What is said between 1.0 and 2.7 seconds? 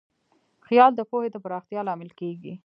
پوهې د پراختیا لامل کېږي.